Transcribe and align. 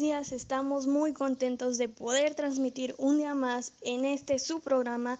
días. 0.00 0.32
Estamos 0.32 0.86
muy 0.86 1.12
contentos 1.12 1.78
de 1.78 1.88
poder 1.88 2.34
transmitir 2.34 2.94
un 2.98 3.18
día 3.18 3.34
más 3.34 3.74
en 3.82 4.04
este 4.04 4.38
su 4.38 4.60
programa. 4.60 5.18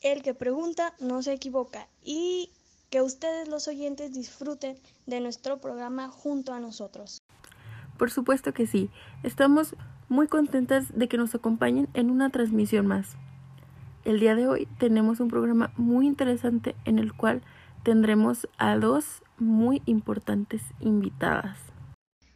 El 0.00 0.22
que 0.22 0.34
pregunta 0.34 0.94
no 0.98 1.22
se 1.22 1.32
equivoca 1.32 1.88
y 2.04 2.50
que 2.90 3.00
ustedes 3.00 3.48
los 3.48 3.68
oyentes 3.68 4.12
disfruten 4.12 4.76
de 5.06 5.20
nuestro 5.20 5.60
programa 5.60 6.08
junto 6.08 6.52
a 6.52 6.60
nosotros. 6.60 7.22
Por 7.96 8.10
supuesto 8.10 8.52
que 8.52 8.66
sí. 8.66 8.90
Estamos 9.22 9.76
muy 10.08 10.26
contentas 10.26 10.86
de 10.96 11.08
que 11.08 11.16
nos 11.16 11.34
acompañen 11.34 11.88
en 11.94 12.10
una 12.10 12.30
transmisión 12.30 12.86
más. 12.86 13.16
El 14.04 14.18
día 14.18 14.34
de 14.34 14.48
hoy 14.48 14.68
tenemos 14.78 15.20
un 15.20 15.28
programa 15.28 15.72
muy 15.76 16.06
interesante 16.06 16.74
en 16.84 16.98
el 16.98 17.12
cual 17.12 17.42
tendremos 17.84 18.48
a 18.58 18.76
dos 18.76 19.22
muy 19.38 19.80
importantes 19.86 20.62
invitadas. 20.80 21.58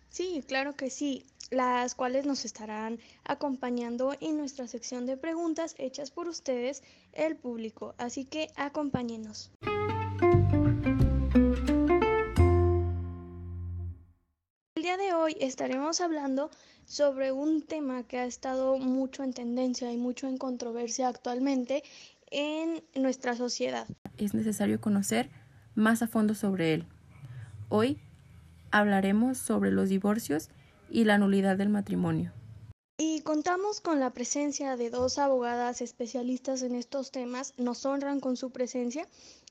Sí, 0.09 0.43
claro 0.49 0.75
que 0.75 0.89
sí, 0.89 1.27
las 1.51 1.95
cuales 1.95 2.27
nos 2.27 2.45
estarán 2.45 2.99
acompañando 3.25 4.15
en 4.21 4.37
nuestra 4.37 4.67
sección 4.67 5.07
de 5.07 5.17
preguntas 5.17 5.75
hechas 5.79 6.11
por 6.11 6.29
ustedes, 6.29 6.83
el 7.13 7.37
público. 7.37 7.95
Así 7.99 8.25
que 8.25 8.51
acompáñenos. 8.57 9.53
El 14.75 14.83
día 14.83 14.97
de 14.97 15.13
hoy 15.15 15.37
estaremos 15.41 16.01
hablando 16.01 16.51
sobre 16.85 17.33
un 17.33 17.63
tema 17.63 18.05
que 18.05 18.19
ha 18.19 18.25
estado 18.25 18.79
mucho 18.79 19.25
en 19.25 19.33
tendencia 19.33 19.91
y 19.93 19.97
mucho 19.97 20.29
en 20.29 20.39
controversia 20.39 21.09
actualmente 21.09 21.83
en 22.31 22.83
nuestra 22.95 23.35
sociedad. 23.35 23.87
Es 24.19 24.35
necesario 24.35 24.81
conocer 24.81 25.31
más 25.75 26.03
a 26.03 26.07
fondo 26.07 26.35
sobre 26.35 26.75
él. 26.75 26.87
Hoy 27.69 27.99
hablaremos 28.71 29.39
sobre 29.39 29.71
los 29.71 29.89
divorcios 29.89 30.51
y 30.91 31.05
la 31.05 31.19
nulidad 31.19 31.57
del 31.57 31.69
matrimonio. 31.69 32.33
Y 32.99 33.21
contamos 33.21 33.81
con 33.81 34.01
la 34.01 34.15
presencia 34.15 34.77
de 34.77 34.89
dos 34.89 35.19
abogadas 35.19 35.83
especialistas 35.83 36.63
en 36.63 36.75
estos 36.75 37.11
temas, 37.11 37.53
nos 37.59 37.85
honran 37.85 38.21
con 38.21 38.37
su 38.37 38.51
presencia. 38.51 39.07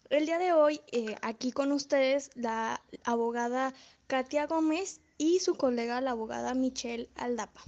El 0.09 0.25
día 0.25 0.39
de 0.39 0.51
hoy, 0.53 0.81
eh, 0.91 1.15
aquí 1.21 1.51
con 1.51 1.71
ustedes, 1.71 2.31
la 2.35 2.81
abogada 3.03 3.73
Katia 4.07 4.47
Gómez 4.47 4.99
y 5.17 5.39
su 5.39 5.55
colega, 5.55 6.01
la 6.01 6.11
abogada 6.11 6.53
Michelle 6.55 7.09
Aldapa. 7.15 7.61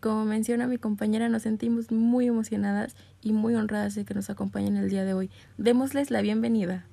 Como 0.00 0.24
menciona 0.24 0.66
mi 0.66 0.78
compañera, 0.78 1.28
nos 1.28 1.42
sentimos 1.42 1.90
muy 1.90 2.26
emocionadas 2.26 2.94
y 3.22 3.32
muy 3.32 3.54
honradas 3.54 3.94
de 3.94 4.04
que 4.04 4.14
nos 4.14 4.30
acompañen 4.30 4.76
el 4.76 4.90
día 4.90 5.04
de 5.04 5.14
hoy. 5.14 5.30
Démosles 5.56 6.10
la 6.10 6.20
bienvenida. 6.20 6.86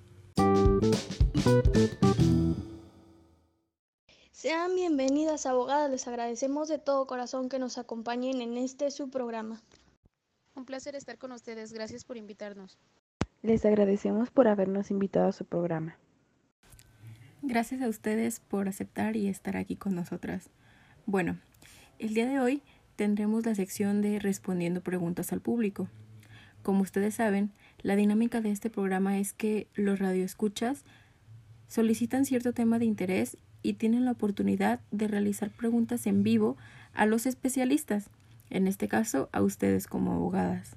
Sean 4.51 4.75
bienvenidas 4.75 5.45
abogadas, 5.45 5.89
les 5.89 6.05
agradecemos 6.09 6.67
de 6.67 6.77
todo 6.77 7.07
corazón 7.07 7.47
que 7.47 7.57
nos 7.57 7.77
acompañen 7.77 8.41
en 8.41 8.57
este 8.57 8.91
su 8.91 9.09
programa. 9.09 9.61
Un 10.55 10.65
placer 10.65 10.93
estar 10.93 11.17
con 11.17 11.31
ustedes, 11.31 11.71
gracias 11.71 12.03
por 12.03 12.17
invitarnos. 12.17 12.77
Les 13.43 13.63
agradecemos 13.63 14.29
por 14.29 14.49
habernos 14.49 14.91
invitado 14.91 15.29
a 15.29 15.31
su 15.31 15.45
programa. 15.45 15.95
Gracias 17.41 17.81
a 17.81 17.87
ustedes 17.87 18.41
por 18.41 18.67
aceptar 18.67 19.15
y 19.15 19.29
estar 19.29 19.55
aquí 19.55 19.77
con 19.77 19.95
nosotras. 19.95 20.49
Bueno, 21.05 21.39
el 21.97 22.13
día 22.13 22.25
de 22.25 22.41
hoy 22.41 22.61
tendremos 22.97 23.45
la 23.45 23.55
sección 23.55 24.01
de 24.01 24.19
respondiendo 24.19 24.81
preguntas 24.81 25.31
al 25.31 25.39
público. 25.39 25.87
Como 26.61 26.81
ustedes 26.81 27.15
saben, 27.15 27.53
la 27.83 27.95
dinámica 27.95 28.41
de 28.41 28.51
este 28.51 28.69
programa 28.69 29.17
es 29.17 29.31
que 29.31 29.69
los 29.75 29.99
radioescuchas 29.99 30.83
solicitan 31.69 32.25
cierto 32.25 32.51
tema 32.51 32.79
de 32.79 32.85
interés 32.85 33.37
y 33.63 33.73
tienen 33.73 34.05
la 34.05 34.11
oportunidad 34.11 34.79
de 34.91 35.07
realizar 35.07 35.51
preguntas 35.51 36.07
en 36.07 36.23
vivo 36.23 36.57
a 36.93 37.05
los 37.05 37.25
especialistas, 37.25 38.09
en 38.49 38.67
este 38.67 38.87
caso 38.87 39.29
a 39.31 39.41
ustedes 39.41 39.87
como 39.87 40.13
abogadas. 40.13 40.75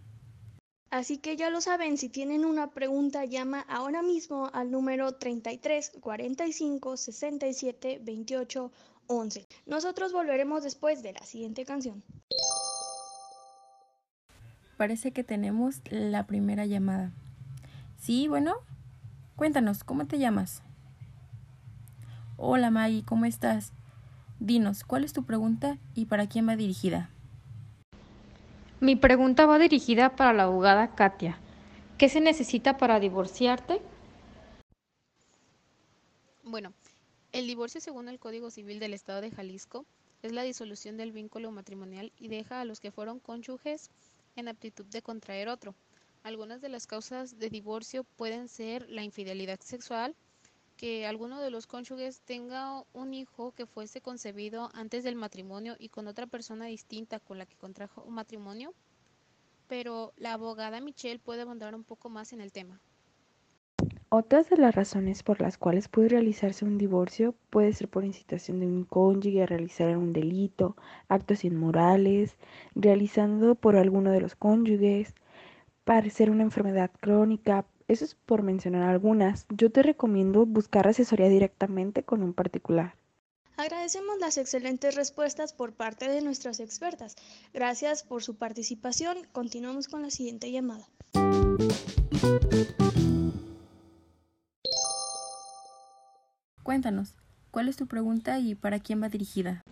Así 0.90 1.18
que 1.18 1.36
ya 1.36 1.50
lo 1.50 1.60
saben, 1.60 1.98
si 1.98 2.08
tienen 2.08 2.44
una 2.44 2.70
pregunta, 2.70 3.24
llama 3.24 3.60
ahora 3.68 4.00
mismo 4.00 4.48
al 4.52 4.70
número 4.70 5.16
33 5.16 5.90
45 6.00 6.96
67 6.96 8.00
28 8.00 8.70
11. 9.08 9.46
Nosotros 9.66 10.12
volveremos 10.12 10.62
después 10.62 11.02
de 11.02 11.12
la 11.12 11.24
siguiente 11.24 11.64
canción. 11.64 12.04
Parece 14.76 15.12
que 15.12 15.24
tenemos 15.24 15.82
la 15.90 16.26
primera 16.26 16.66
llamada. 16.66 17.12
Sí, 17.96 18.28
bueno, 18.28 18.54
cuéntanos, 19.36 19.82
¿cómo 19.84 20.06
te 20.06 20.18
llamas? 20.18 20.63
Hola 22.36 22.70
Maggie, 22.70 23.04
¿cómo 23.04 23.26
estás? 23.26 23.72
Dinos, 24.40 24.82
¿cuál 24.82 25.04
es 25.04 25.12
tu 25.12 25.22
pregunta 25.22 25.78
y 25.94 26.06
para 26.06 26.28
quién 26.28 26.48
va 26.48 26.56
dirigida? 26.56 27.08
Mi 28.80 28.96
pregunta 28.96 29.46
va 29.46 29.60
dirigida 29.60 30.16
para 30.16 30.32
la 30.32 30.42
abogada 30.42 30.96
Katia. 30.96 31.38
¿Qué 31.96 32.08
se 32.08 32.20
necesita 32.20 32.76
para 32.76 32.98
divorciarte? 32.98 33.80
Bueno, 36.42 36.72
el 37.30 37.46
divorcio 37.46 37.80
según 37.80 38.08
el 38.08 38.18
Código 38.18 38.50
Civil 38.50 38.80
del 38.80 38.94
Estado 38.94 39.20
de 39.20 39.30
Jalisco 39.30 39.86
es 40.22 40.32
la 40.32 40.42
disolución 40.42 40.96
del 40.96 41.12
vínculo 41.12 41.52
matrimonial 41.52 42.12
y 42.18 42.26
deja 42.26 42.60
a 42.60 42.64
los 42.64 42.80
que 42.80 42.90
fueron 42.90 43.20
cónyuges 43.20 43.90
en 44.34 44.48
aptitud 44.48 44.86
de 44.86 45.02
contraer 45.02 45.48
otro. 45.48 45.76
Algunas 46.24 46.60
de 46.60 46.68
las 46.68 46.88
causas 46.88 47.38
de 47.38 47.48
divorcio 47.48 48.02
pueden 48.16 48.48
ser 48.48 48.90
la 48.90 49.04
infidelidad 49.04 49.60
sexual, 49.60 50.16
que 50.76 51.06
alguno 51.06 51.40
de 51.40 51.50
los 51.50 51.66
cónyuges 51.66 52.20
tenga 52.22 52.84
un 52.92 53.14
hijo 53.14 53.52
que 53.52 53.66
fuese 53.66 54.00
concebido 54.00 54.70
antes 54.74 55.04
del 55.04 55.16
matrimonio 55.16 55.76
y 55.78 55.88
con 55.88 56.06
otra 56.06 56.26
persona 56.26 56.66
distinta 56.66 57.20
con 57.20 57.38
la 57.38 57.46
que 57.46 57.56
contrajo 57.56 58.02
un 58.02 58.14
matrimonio, 58.14 58.74
pero 59.68 60.12
la 60.16 60.32
abogada 60.32 60.80
Michelle 60.80 61.18
puede 61.18 61.42
abundar 61.42 61.74
un 61.74 61.84
poco 61.84 62.10
más 62.10 62.32
en 62.32 62.40
el 62.40 62.52
tema. 62.52 62.80
Otras 64.16 64.48
de 64.48 64.56
las 64.56 64.76
razones 64.76 65.24
por 65.24 65.40
las 65.40 65.58
cuales 65.58 65.88
puede 65.88 66.10
realizarse 66.10 66.64
un 66.64 66.78
divorcio 66.78 67.34
puede 67.50 67.72
ser 67.72 67.88
por 67.88 68.04
incitación 68.04 68.60
de 68.60 68.66
un 68.66 68.84
cónyuge 68.84 69.42
a 69.42 69.46
realizar 69.46 69.96
un 69.96 70.12
delito, 70.12 70.76
actos 71.08 71.44
inmorales, 71.44 72.36
realizando 72.76 73.56
por 73.56 73.74
alguno 73.74 74.12
de 74.12 74.20
los 74.20 74.36
cónyuges, 74.36 75.14
parecer 75.84 76.30
una 76.30 76.44
enfermedad 76.44 76.92
crónica, 77.00 77.66
eso 77.86 78.04
es 78.04 78.14
por 78.14 78.42
mencionar 78.42 78.88
algunas. 78.88 79.46
Yo 79.50 79.70
te 79.70 79.82
recomiendo 79.82 80.46
buscar 80.46 80.88
asesoría 80.88 81.28
directamente 81.28 82.02
con 82.02 82.22
un 82.22 82.32
particular. 82.32 82.94
Agradecemos 83.56 84.18
las 84.18 84.36
excelentes 84.36 84.96
respuestas 84.96 85.52
por 85.52 85.74
parte 85.74 86.08
de 86.08 86.22
nuestras 86.22 86.58
expertas. 86.58 87.14
Gracias 87.52 88.02
por 88.02 88.22
su 88.22 88.36
participación. 88.36 89.18
Continuamos 89.32 89.86
con 89.86 90.02
la 90.02 90.10
siguiente 90.10 90.50
llamada. 90.50 90.88
Cuéntanos, 96.64 97.14
¿cuál 97.50 97.68
es 97.68 97.76
tu 97.76 97.86
pregunta 97.86 98.38
y 98.40 98.54
para 98.54 98.80
quién 98.80 99.02
va 99.02 99.08
dirigida? 99.08 99.62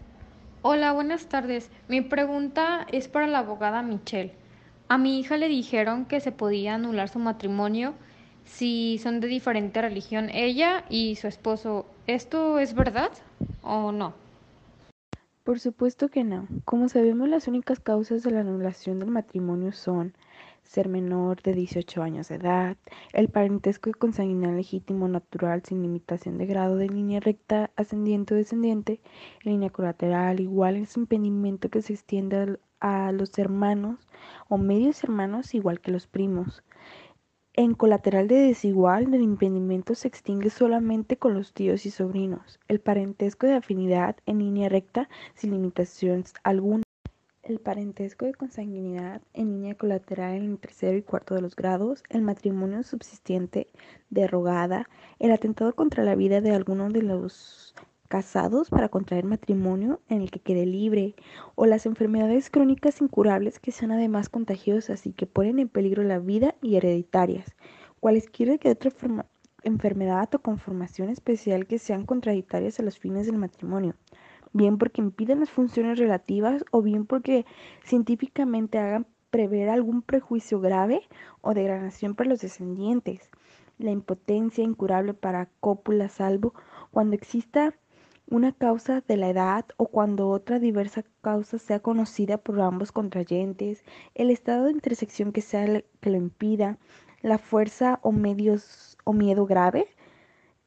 Hola, 0.61 0.93
buenas 0.93 1.27
tardes. 1.27 1.71
Mi 1.89 2.03
pregunta 2.03 2.87
es 2.93 3.09
para 3.09 3.27
la 3.27 3.39
abogada 3.39 3.83
Michelle. 3.83 4.42
A 4.93 4.99
mi 4.99 5.19
hija 5.19 5.39
le 5.39 5.49
dijeron 5.49 6.05
que 6.05 6.21
se 6.21 6.33
podía 6.33 6.75
anular 6.75 7.09
su 7.09 7.19
matrimonio 7.19 7.95
si 8.45 8.99
son 9.03 9.21
de 9.21 9.27
diferente 9.27 9.81
religión 9.81 10.29
ella 10.29 10.85
y 10.91 11.17
su 11.17 11.29
esposo. 11.29 11.87
¿Esto 12.07 12.59
es 12.59 12.75
verdad 12.75 13.11
o 13.63 13.91
no? 13.91 14.13
Por 15.45 15.61
supuesto 15.61 16.11
que 16.11 16.25
no. 16.25 16.47
Como 16.67 16.91
sabemos, 16.91 17.31
las 17.31 17.49
únicas 17.49 17.81
causas 17.81 18.23
de 18.23 18.33
la 18.33 18.41
anulación 18.41 18.99
del 18.99 19.09
matrimonio 19.09 19.73
son 19.73 20.13
ser 20.63 20.91
menor 20.91 21.41
de 21.41 21.55
18 21.55 22.03
años 22.03 22.29
de 22.29 22.35
edad, 22.35 22.77
el 23.15 23.29
parentesco 23.29 23.91
consanguinal 23.99 24.57
legítimo 24.57 25.09
natural 25.09 25.63
sin 25.65 25.81
limitación 25.81 26.37
de 26.37 26.45
grado 26.45 26.77
de 26.77 26.91
línea 26.91 27.19
recta 27.19 27.71
ascendiente 27.77 28.35
o 28.35 28.37
descendiente, 28.37 29.01
línea 29.43 29.71
colateral 29.71 30.39
igual 30.41 30.77
es 30.77 30.99
impedimento 30.99 31.71
que 31.71 31.81
se 31.81 31.95
extiende 31.95 32.59
a 32.83 33.13
los 33.13 33.39
hermanos 33.39 34.07
o 34.49 34.59
medios 34.59 35.03
hermanos 35.05 35.55
igual 35.55 35.81
que 35.81 35.93
los 35.93 36.07
primos. 36.07 36.63
En 37.55 37.75
colateral 37.75 38.29
de 38.29 38.37
desigual, 38.37 39.15
el 39.15 39.21
impedimento 39.21 39.95
se 39.95 40.09
extingue 40.09 40.51
solamente 40.51 41.17
con 41.17 41.35
los 41.35 41.53
tíos 41.53 41.87
y 41.87 41.91
sobrinos. 41.91 42.59
El 42.67 42.81
parentesco 42.81 43.47
de 43.47 43.55
afinidad 43.55 44.17
en 44.27 44.39
línea 44.39 44.69
recta 44.69 45.09
sin 45.35 45.53
limitaciones 45.53 46.35
alguna. 46.43 46.83
El 47.43 47.61
parentesco 47.61 48.25
de 48.25 48.35
consanguinidad 48.35 49.21
en 49.35 49.51
línea 49.51 49.75
colateral 49.75 50.37
en 50.37 50.53
el 50.53 50.59
tercero 50.59 50.97
y 50.97 51.03
cuarto 51.03 51.35
de 51.35 51.43
los 51.43 51.55
grados, 51.55 52.03
el 52.09 52.23
matrimonio 52.23 52.83
subsistente 52.85 53.69
derogada, 54.11 54.89
el 55.19 55.31
atentado 55.31 55.75
contra 55.75 56.05
la 56.05 56.15
vida 56.15 56.41
de 56.41 56.55
alguno 56.55 56.89
de 56.89 57.03
los 57.03 57.75
casados 58.13 58.69
para 58.69 58.91
contraer 58.91 59.25
matrimonio 59.25 60.03
en 60.11 60.21
el 60.21 60.31
que 60.31 60.39
quede 60.39 60.67
libre, 60.67 61.15
o 61.55 61.65
las 61.65 61.87
enfermedades 61.87 62.51
crónicas 62.51 63.01
incurables 63.01 63.59
que 63.59 63.73
sean 63.73 63.91
además 63.91 64.29
contagiosas 64.29 65.07
y 65.07 65.15
que 65.15 65.27
ponen 65.27 65.59
en 65.59 65.71
peligro 65.71 66.03
la 66.03 66.19
vida 66.19 66.55
y 66.61 66.77
hereditarias, 66.77 67.55
cualesquiera 68.01 68.59
que 68.59 68.69
otra 68.69 68.91
enfermedad 69.63 70.29
o 70.35 70.41
conformación 70.41 71.09
especial 71.09 71.67
que 71.67 71.79
sean 71.79 72.05
contradictorias 72.05 72.79
a 72.79 72.83
los 72.83 72.99
fines 72.99 73.25
del 73.25 73.39
matrimonio. 73.39 73.95
bien 74.53 74.77
porque 74.77 75.01
impiden 75.01 75.41
las 75.41 75.49
funciones 75.49 75.99
relativas 75.99 76.67
o 76.71 76.83
bien 76.83 77.07
porque 77.07 77.47
científicamente 77.83 78.77
hagan 78.79 79.07
prever 79.31 79.71
algún 79.71 80.03
prejuicio 80.03 80.61
grave 80.61 81.01
o 81.41 81.55
degradación 81.55 82.15
para 82.15 82.29
los 82.29 82.43
descendientes. 82.43 83.31
La 83.79 83.91
impotencia 83.91 84.63
incurable 84.63 85.15
para 85.15 85.49
cópula 85.61 86.11
salvo 86.11 86.53
cuando 86.91 87.17
exista 87.17 87.75
una 88.29 88.53
causa 88.53 89.03
de 89.07 89.17
la 89.17 89.29
edad 89.29 89.67
o 89.77 89.89
cuando 89.89 90.29
otra 90.29 90.59
diversa 90.59 91.05
causa 91.21 91.59
sea 91.59 91.81
conocida 91.81 92.39
por 92.39 92.61
ambos 92.61 92.93
contrayentes, 92.93 93.85
el 94.15 94.31
estado 94.31 94.65
de 94.65 94.73
intersección 94.73 95.33
que 95.33 95.41
sea 95.41 95.83
que 96.01 96.11
lo 96.11 96.17
impida, 96.17 96.79
la 97.21 97.39
fuerza 97.39 98.01
o 98.03 98.13
medios 98.13 98.97
o 99.05 99.13
miedo 99.13 99.47
grave, 99.47 99.89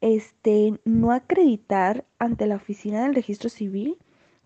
este 0.00 0.80
no 0.84 1.12
acreditar 1.12 2.04
ante 2.18 2.46
la 2.46 2.56
oficina 2.56 3.02
del 3.02 3.14
registro 3.14 3.48
civil 3.48 3.98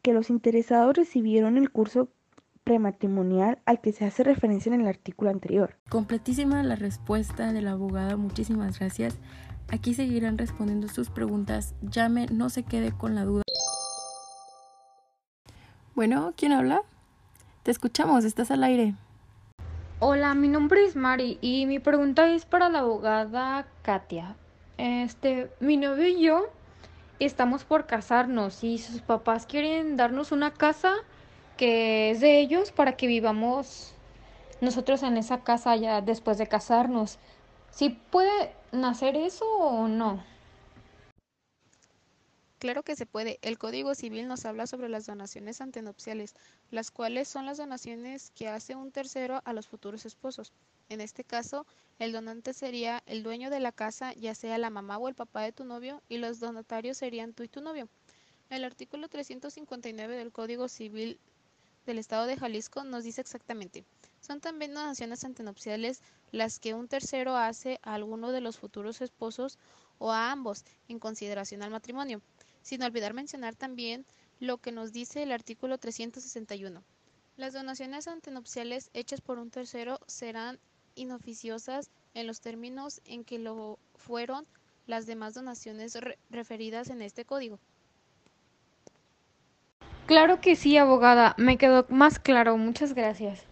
que 0.03 0.15
los 0.15 0.31
interesados 0.31 0.97
recibieron 0.97 1.59
el 1.59 1.71
curso 1.71 2.09
prematrimonial 2.65 3.59
al 3.65 3.81
que 3.81 3.93
se 3.93 4.05
hace 4.05 4.23
referencia 4.23 4.73
en 4.73 4.81
el 4.81 4.87
artículo 4.87 5.31
anterior. 5.31 5.77
Completísima 5.89 6.62
la 6.62 6.77
respuesta 6.77 7.53
de 7.53 7.62
la 7.62 7.73
abogada, 7.73 8.17
muchísimas 8.17 8.79
gracias. 8.79 9.19
Aquí 9.73 9.95
seguirán 9.95 10.37
respondiendo 10.37 10.89
sus 10.89 11.11
preguntas. 11.11 11.75
Llame, 11.81 12.27
no 12.33 12.51
se 12.51 12.65
quede 12.65 12.91
con 12.91 13.15
la 13.15 13.25
duda. 13.25 13.43
Bueno, 15.95 16.35
¿quién 16.37 16.51
habla? 16.53 16.83
Te 17.63 17.71
escuchamos, 17.71 18.25
estás 18.25 18.51
al 18.51 18.65
aire. 18.65 18.95
Hola, 20.01 20.35
mi 20.35 20.49
nombre 20.49 20.85
es 20.85 20.97
Mari 20.97 21.39
y 21.41 21.67
mi 21.67 21.79
pregunta 21.79 22.33
es 22.33 22.47
para 22.47 22.69
la 22.69 22.81
abogada 22.81 23.67
Katia. 23.83 24.35
Este, 24.77 25.51
mi 25.61 25.77
novio 25.77 26.09
y 26.09 26.21
yo 26.21 26.49
estamos 27.21 27.63
por 27.63 27.87
casarnos 27.87 28.65
y 28.65 28.79
sus 28.79 29.03
papás 29.03 29.47
quieren 29.47 29.97
darnos 29.97 30.33
una 30.33 30.53
casa 30.53 30.95
que 31.57 32.11
es 32.11 32.21
de 32.21 32.41
ellos 32.41 32.73
para 32.73 32.97
que 32.97 33.07
vivamos 33.07 33.93
nosotros 34.61 35.03
en 35.05 35.17
esa 35.17 35.45
casa 35.45 35.77
ya 35.77 36.01
después 36.01 36.39
de 36.39 36.49
casarnos. 36.49 37.19
¿Sí 37.73 37.91
puede 38.11 38.55
nacer 38.73 39.17
eso 39.17 39.45
o 39.47 39.89
no? 39.89 40.23
Claro 42.59 42.83
que 42.83 42.95
se 42.95 43.07
puede. 43.07 43.39
El 43.41 43.57
Código 43.57 43.95
Civil 43.95 44.29
nos 44.29 44.45
habla 44.45 44.67
sobre 44.67 44.91
las 44.91 45.07
donaciones 45.07 45.63
antenupciales, 45.63 46.35
las 46.71 46.91
cuales 46.91 47.27
son 47.27 47.47
las 47.47 47.57
donaciones 47.57 48.33
que 48.33 48.49
hace 48.49 48.77
un 48.77 48.93
tercero 48.93 49.41
a 49.47 49.55
los 49.55 49.67
futuros 49.67 50.05
esposos. 50.05 50.53
En 50.91 51.01
este 51.01 51.25
caso, 51.25 51.65
el 51.99 52.13
donante 52.13 52.53
sería 52.53 53.03
el 53.07 53.23
dueño 53.23 53.49
de 53.49 53.61
la 53.61 53.73
casa, 53.73 54.13
ya 54.13 54.35
sea 54.35 54.59
la 54.59 54.69
mamá 54.69 54.99
o 54.99 55.09
el 55.09 55.15
papá 55.15 55.41
de 55.41 55.53
tu 55.53 55.65
novio, 55.65 56.03
y 56.11 56.19
los 56.19 56.39
donatarios 56.39 56.99
serían 56.99 57.33
tú 57.33 57.45
y 57.45 57.49
tu 57.49 57.63
novio. 57.63 57.89
El 58.51 58.65
artículo 58.65 59.09
359 59.09 60.17
del 60.17 60.31
Código 60.31 60.69
Civil 60.69 61.19
del 61.91 61.99
Estado 61.99 62.27
de 62.27 62.37
Jalisco 62.37 62.85
nos 62.85 63.03
dice 63.03 63.21
exactamente. 63.21 63.85
Son 64.21 64.41
también 64.41 64.75
donaciones 64.75 65.25
antenupciales 65.25 66.03
las 66.31 66.61
que 66.61 66.73
un 66.73 66.87
tercero 66.87 67.37
hace 67.37 67.81
a 67.83 67.95
alguno 67.95 68.31
de 68.31 68.41
los 68.41 68.59
futuros 68.59 69.01
esposos 69.01 69.59
o 69.99 70.13
a 70.13 70.31
ambos 70.31 70.65
en 70.87 71.01
consideración 71.01 71.65
al 71.65 71.73
matrimonio, 71.73 72.23
sin 72.63 72.85
olvidar 72.85 73.13
mencionar 73.13 73.57
también 73.57 74.07
lo 74.39 74.59
que 74.59 74.71
nos 74.71 74.93
dice 74.93 75.25
el 75.25 75.33
artículo 75.33 75.79
361. 75.79 76.85
Las 77.37 77.55
donaciones 77.55 78.07
antenupciales 78.07 78.91
hechas 78.95 79.21
por 79.21 79.41
un 79.41 79.51
tercero 79.51 79.99
serán 80.07 80.61
inoficiosas 80.95 81.91
en 82.15 82.29
los 82.29 82.41
términos 82.41 83.01
en 83.05 83.25
que 83.25 83.41
lo 83.41 83.81
fueron 83.97 84.47
las 84.87 85.07
demás 85.07 85.35
donaciones 85.35 85.99
referidas 86.31 86.89
en 86.89 87.03
este 87.03 87.25
código. 87.25 87.59
Claro 90.11 90.41
que 90.41 90.57
sí, 90.57 90.77
abogada. 90.77 91.37
Me 91.39 91.57
quedó 91.57 91.87
más 91.89 92.19
claro. 92.19 92.57
Muchas 92.57 92.95
gracias. 92.95 93.45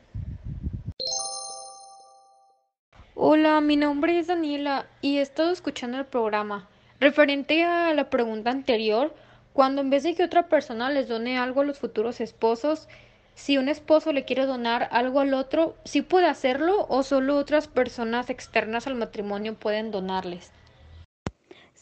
Hola, 3.14 3.60
mi 3.60 3.76
nombre 3.76 4.18
es 4.18 4.26
Daniela 4.26 4.86
y 5.00 5.18
he 5.18 5.20
estado 5.20 5.52
escuchando 5.52 5.98
el 5.98 6.06
programa. 6.06 6.68
Referente 6.98 7.62
a 7.62 7.94
la 7.94 8.10
pregunta 8.10 8.50
anterior, 8.50 9.14
cuando 9.52 9.82
en 9.82 9.90
vez 9.90 10.02
de 10.02 10.16
que 10.16 10.24
otra 10.24 10.48
persona 10.48 10.90
les 10.90 11.06
done 11.06 11.38
algo 11.38 11.60
a 11.60 11.64
los 11.64 11.78
futuros 11.78 12.20
esposos, 12.20 12.88
si 13.36 13.56
un 13.56 13.68
esposo 13.68 14.12
le 14.12 14.24
quiere 14.24 14.44
donar 14.44 14.88
algo 14.90 15.20
al 15.20 15.34
otro, 15.34 15.76
¿sí 15.84 16.02
puede 16.02 16.26
hacerlo 16.26 16.86
o 16.88 17.04
solo 17.04 17.36
otras 17.36 17.68
personas 17.68 18.30
externas 18.30 18.88
al 18.88 18.96
matrimonio 18.96 19.54
pueden 19.54 19.92
donarles? 19.92 20.50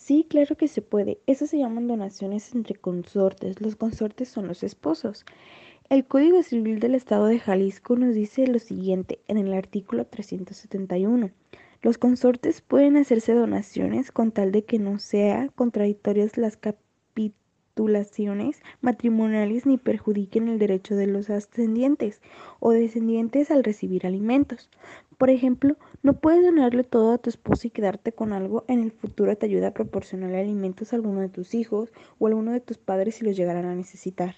Sí, 0.06 0.24
claro 0.30 0.56
que 0.56 0.68
se 0.68 0.82
puede. 0.82 1.18
Esas 1.26 1.50
se 1.50 1.58
llaman 1.58 1.88
donaciones 1.88 2.54
entre 2.54 2.76
consortes. 2.76 3.60
Los 3.60 3.74
consortes 3.74 4.28
son 4.28 4.46
los 4.46 4.62
esposos. 4.62 5.24
El 5.88 6.06
Código 6.06 6.44
Civil 6.44 6.78
del 6.78 6.94
Estado 6.94 7.26
de 7.26 7.40
Jalisco 7.40 7.96
nos 7.96 8.14
dice 8.14 8.46
lo 8.46 8.60
siguiente 8.60 9.18
en 9.26 9.36
el 9.36 9.52
artículo 9.52 10.06
371. 10.06 11.32
Los 11.82 11.98
consortes 11.98 12.60
pueden 12.60 12.96
hacerse 12.96 13.34
donaciones 13.34 14.12
con 14.12 14.30
tal 14.30 14.52
de 14.52 14.64
que 14.64 14.78
no 14.78 15.00
sean 15.00 15.48
contradictorias 15.48 16.36
las 16.36 16.56
capitulaciones 16.56 18.62
matrimoniales 18.80 19.66
ni 19.66 19.76
perjudiquen 19.76 20.46
el 20.46 20.60
derecho 20.60 20.94
de 20.94 21.08
los 21.08 21.30
ascendientes 21.30 22.22
o 22.60 22.70
descendientes 22.70 23.50
al 23.50 23.64
recibir 23.64 24.06
alimentos. 24.06 24.70
Por 25.18 25.30
ejemplo, 25.30 25.76
no 26.02 26.12
puedes 26.12 26.44
donarle 26.44 26.84
todo 26.84 27.14
a 27.14 27.18
tu 27.18 27.30
esposo 27.30 27.66
y 27.66 27.70
quedarte 27.70 28.12
con 28.12 28.32
algo 28.34 28.64
en 28.68 28.82
el 28.82 28.92
futuro 28.92 29.34
te 29.36 29.46
ayuda 29.46 29.68
a 29.68 29.74
proporcionar 29.74 30.34
alimentos 30.34 30.92
a 30.92 30.96
alguno 30.96 31.20
de 31.20 31.30
tus 31.30 31.54
hijos 31.54 31.90
o 32.18 32.26
a 32.26 32.28
alguno 32.28 32.52
de 32.52 32.60
tus 32.60 32.76
padres 32.76 33.16
si 33.16 33.24
los 33.24 33.36
llegaran 33.36 33.64
a 33.64 33.74
necesitar. 33.74 34.36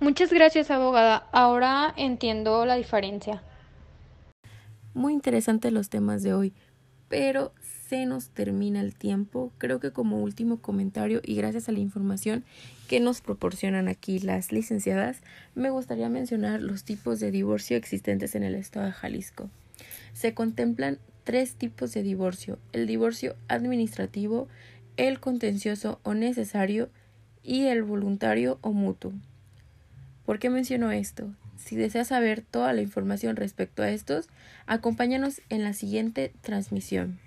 Muchas 0.00 0.32
gracias, 0.32 0.70
abogada. 0.70 1.28
Ahora 1.32 1.92
entiendo 1.98 2.64
la 2.64 2.76
diferencia. 2.76 3.42
Muy 4.94 5.12
interesantes 5.12 5.70
los 5.70 5.90
temas 5.90 6.22
de 6.22 6.32
hoy, 6.32 6.54
pero 7.08 7.52
se 7.88 8.06
nos 8.06 8.30
termina 8.30 8.80
el 8.80 8.94
tiempo. 8.94 9.52
Creo 9.58 9.80
que 9.80 9.92
como 9.92 10.22
último 10.22 10.62
comentario 10.62 11.20
y 11.22 11.34
gracias 11.34 11.68
a 11.68 11.72
la 11.72 11.80
información 11.80 12.44
que 12.88 13.00
nos 13.00 13.20
proporcionan 13.20 13.88
aquí 13.88 14.18
las 14.18 14.50
licenciadas, 14.50 15.20
me 15.54 15.68
gustaría 15.68 16.08
mencionar 16.08 16.62
los 16.62 16.84
tipos 16.84 17.20
de 17.20 17.30
divorcio 17.30 17.76
existentes 17.76 18.34
en 18.34 18.44
el 18.44 18.54
estado 18.54 18.86
de 18.86 18.92
Jalisco. 18.92 19.50
Se 20.12 20.34
contemplan 20.34 20.98
tres 21.24 21.54
tipos 21.54 21.92
de 21.92 22.02
divorcio, 22.02 22.58
el 22.72 22.86
divorcio 22.86 23.36
administrativo, 23.48 24.48
el 24.96 25.20
contencioso 25.20 26.00
o 26.02 26.14
necesario 26.14 26.90
y 27.42 27.66
el 27.66 27.82
voluntario 27.82 28.58
o 28.62 28.72
mutuo. 28.72 29.12
¿Por 30.24 30.38
qué 30.38 30.50
menciono 30.50 30.90
esto? 30.92 31.34
Si 31.56 31.76
deseas 31.76 32.08
saber 32.08 32.42
toda 32.42 32.72
la 32.72 32.82
información 32.82 33.36
respecto 33.36 33.82
a 33.82 33.90
estos, 33.90 34.28
acompáñanos 34.66 35.42
en 35.48 35.62
la 35.62 35.72
siguiente 35.72 36.32
transmisión. 36.40 37.18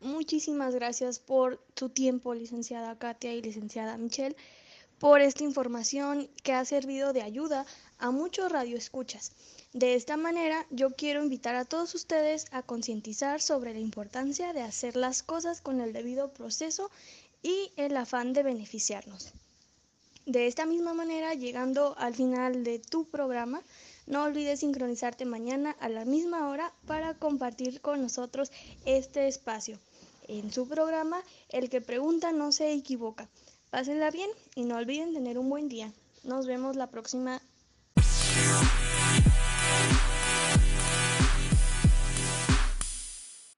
Muchísimas 0.00 0.74
gracias 0.74 1.18
por 1.18 1.64
tu 1.74 1.88
tiempo, 1.88 2.34
licenciada 2.34 2.98
Katia 2.98 3.34
y 3.34 3.42
licenciada 3.42 3.96
Michelle 3.96 4.36
por 4.98 5.20
esta 5.20 5.44
información 5.44 6.28
que 6.42 6.52
ha 6.52 6.64
servido 6.64 7.12
de 7.12 7.22
ayuda 7.22 7.66
a 7.98 8.10
muchos 8.10 8.50
radioescuchas. 8.50 9.32
De 9.72 9.94
esta 9.94 10.16
manera, 10.16 10.66
yo 10.70 10.90
quiero 10.90 11.22
invitar 11.22 11.54
a 11.54 11.64
todos 11.64 11.94
ustedes 11.94 12.46
a 12.50 12.62
concientizar 12.62 13.42
sobre 13.42 13.74
la 13.74 13.80
importancia 13.80 14.52
de 14.52 14.62
hacer 14.62 14.96
las 14.96 15.22
cosas 15.22 15.60
con 15.60 15.80
el 15.80 15.92
debido 15.92 16.32
proceso 16.32 16.90
y 17.42 17.72
el 17.76 17.96
afán 17.96 18.32
de 18.32 18.42
beneficiarnos. 18.42 19.32
De 20.24 20.46
esta 20.46 20.66
misma 20.66 20.94
manera, 20.94 21.34
llegando 21.34 21.94
al 21.98 22.14
final 22.14 22.64
de 22.64 22.78
tu 22.78 23.04
programa, 23.04 23.62
no 24.06 24.24
olvides 24.24 24.60
sincronizarte 24.60 25.24
mañana 25.24 25.76
a 25.78 25.88
la 25.88 26.04
misma 26.04 26.48
hora 26.48 26.72
para 26.86 27.14
compartir 27.14 27.80
con 27.80 28.02
nosotros 28.02 28.50
este 28.86 29.28
espacio. 29.28 29.78
En 30.26 30.52
su 30.52 30.66
programa, 30.66 31.22
el 31.50 31.70
que 31.70 31.80
pregunta 31.80 32.32
no 32.32 32.50
se 32.50 32.72
equivoca. 32.72 33.28
Pásenla 33.70 34.10
bien 34.10 34.30
y 34.54 34.64
no 34.64 34.76
olviden 34.76 35.12
tener 35.12 35.38
un 35.38 35.50
buen 35.50 35.68
día. 35.68 35.92
Nos 36.22 36.46
vemos 36.46 36.76
la 36.76 36.86
próxima. 36.86 37.42